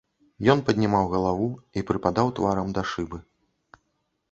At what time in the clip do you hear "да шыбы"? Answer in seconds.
2.81-3.23